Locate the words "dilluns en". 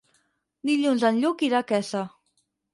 0.69-1.21